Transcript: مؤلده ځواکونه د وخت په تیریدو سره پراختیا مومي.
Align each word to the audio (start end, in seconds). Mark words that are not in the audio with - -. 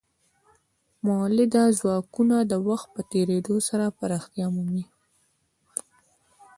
مؤلده 1.05 1.63
ځواکونه 1.79 2.37
د 2.51 2.53
وخت 2.67 2.87
په 2.95 3.01
تیریدو 3.11 3.55
سره 3.67 3.85
پراختیا 3.97 4.47
مومي. 4.55 4.85